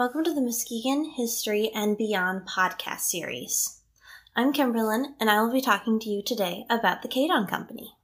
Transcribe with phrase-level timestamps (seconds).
[0.00, 3.82] Welcome to the Muskegon History and Beyond podcast series.
[4.34, 7.98] I'm Kimberlyn, and I will be talking to you today about the Kaydon Company.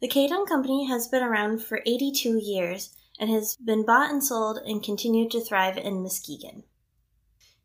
[0.00, 4.58] The Kaydon Company has been around for 82 years and has been bought and sold
[4.66, 6.64] and continued to thrive in Muskegon.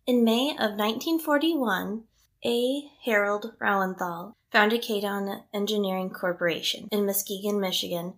[0.06, 2.04] In May of 1941,
[2.46, 2.92] A.
[3.06, 8.14] Harold Frauenthal founded Kaydon Engineering Corporation in Muskegon, Michigan,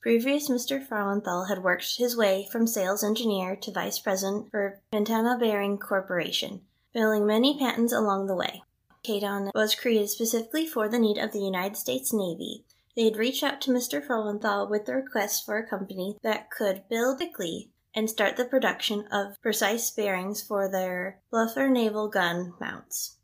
[0.00, 0.86] Previous Mr.
[0.86, 6.60] Frauenthal had worked his way from sales engineer to vice president for Ventana Bearing Corporation,
[6.92, 8.62] filing many patents along the way.
[9.04, 12.64] Kaydon was created specifically for the need of the United States Navy.
[12.94, 14.00] They had reached out to Mr.
[14.00, 19.04] Frauenthal with the request for a company that could build quickly and start the production
[19.10, 23.16] of precise bearings for their Bofors naval gun mounts.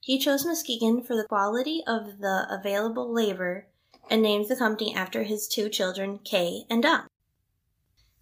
[0.00, 3.68] He chose Muskegon for the quality of the available labor
[4.08, 7.06] and named the company after his two children, Kay and Don.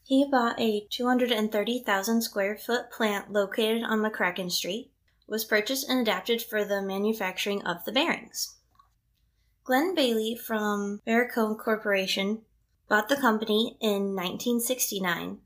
[0.03, 4.91] He bought a 230,000 square foot plant located on McCracken Street,
[5.27, 8.57] was purchased and adapted for the manufacturing of the bearings.
[9.65, 12.41] Glenn Bailey from Varicone Corporation
[12.89, 15.41] bought the company in 1969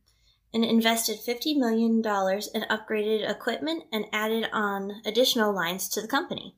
[0.54, 6.54] and invested $50 million in upgraded equipment and added on additional lines to the company.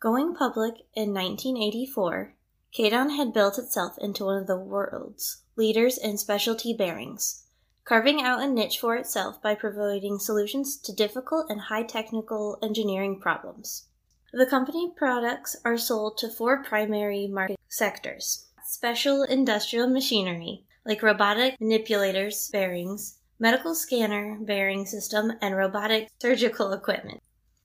[0.00, 2.34] Going public in 1984,
[2.76, 7.44] Kaydon had built itself into one of the world's leaders in specialty bearings,
[7.84, 13.20] carving out a niche for itself by providing solutions to difficult and high technical engineering
[13.20, 13.86] problems.
[14.32, 21.60] The company products are sold to four primary market sectors special industrial machinery, like robotic
[21.60, 27.22] manipulators bearings, medical scanner bearing system, and robotic surgical equipment.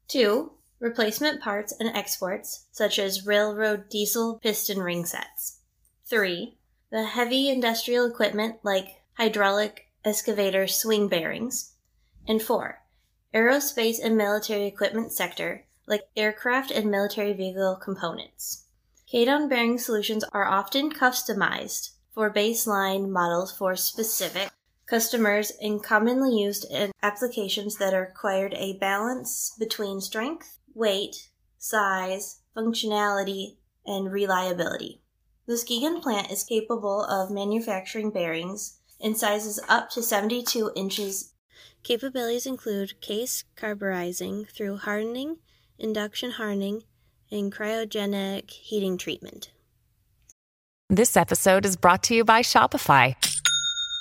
[0.07, 5.59] Two, replacement parts and exports, such as railroad diesel piston ring sets.
[6.05, 6.57] 3.
[6.89, 11.73] The heavy industrial equipment like hydraulic excavator swing bearings.
[12.27, 12.81] And 4.
[13.33, 18.65] Aerospace and military equipment sector like aircraft and military vehicle components.
[19.11, 24.51] Kaydon bearing solutions are often customized for baseline models for specific
[24.85, 33.57] customers and commonly used in applications that required a balance between strength weight, size, functionality,
[33.85, 35.01] and reliability.
[35.45, 41.33] The Muskegon plant is capable of manufacturing bearings in sizes up to 72 inches.
[41.83, 45.37] Capabilities include case carburizing through hardening,
[45.77, 46.83] induction hardening,
[47.31, 49.51] and cryogenic heating treatment.
[50.89, 53.15] This episode is brought to you by Shopify.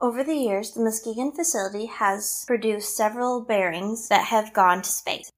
[0.00, 5.32] Over the years, the Muskegon facility has produced several bearings that have gone to space.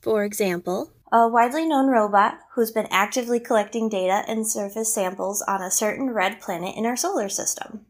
[0.00, 5.60] For example, a widely known robot who's been actively collecting data and surface samples on
[5.60, 7.84] a certain red planet in our solar system.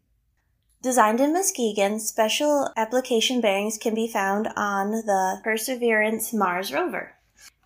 [0.82, 7.14] Designed in Muskegon, special application bearings can be found on the Perseverance Mars rover.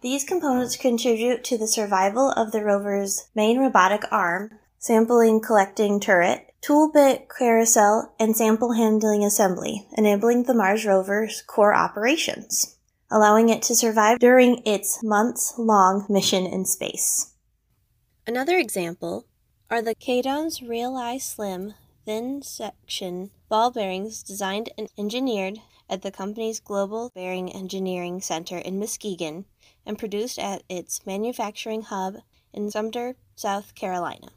[0.02, 6.49] These components contribute to the survival of the rover's main robotic arm, sampling collecting turret,
[6.60, 12.76] tool bit carousel, and sample handling assembly, enabling the Mars rover's core operations,
[13.10, 17.34] allowing it to survive during its months long mission in space.
[18.26, 19.26] Another example
[19.70, 21.74] are the Kaydon's Rail-Eye Slim
[22.04, 25.58] thin section ball bearings designed and engineered
[25.88, 29.44] at the company's Global Bearing Engineering Center in Muskegon
[29.84, 32.16] and produced at its manufacturing hub
[32.52, 34.28] in Sumter, South Carolina.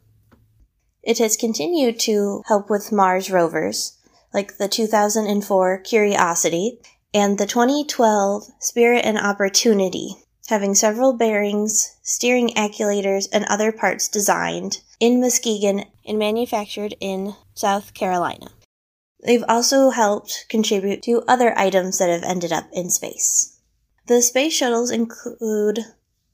[1.04, 3.98] It has continued to help with Mars rovers,
[4.34, 6.80] like the 2004 Curiosity
[7.14, 10.16] and the 2012 Spirit and Opportunity,
[10.48, 17.94] having several bearings, steering actuators, and other parts designed in Muskegon and manufactured in South
[17.94, 18.48] Carolina.
[19.26, 23.60] They've also helped contribute to other items that have ended up in space.
[24.08, 25.80] The space shuttles include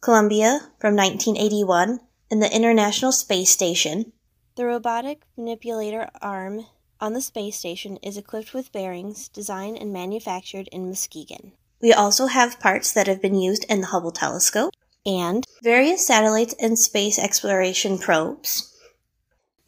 [0.01, 1.99] Columbia from 1981
[2.31, 4.11] and the International Space Station.
[4.59, 6.65] The robotic manipulator arm
[6.99, 11.53] on the space station is equipped with bearings designed and manufactured in Muskegon.
[11.81, 14.73] We also have parts that have been used in the Hubble telescope
[15.05, 18.75] and various satellites and space exploration probes.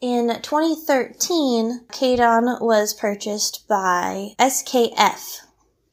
[0.02, 5.38] In 2013, Kaydon was purchased by SKF.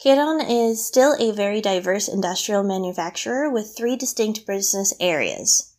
[0.04, 5.74] Kaydon is still a very diverse industrial manufacturer with three distinct business areas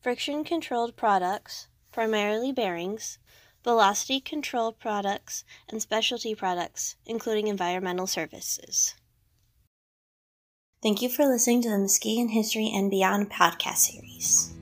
[0.00, 1.66] friction controlled products,
[1.98, 3.18] primarily bearings,
[3.64, 8.94] velocity control products, and specialty products, including environmental services.
[10.80, 14.52] Thank you for listening to the Muskegon History and Beyond podcast series.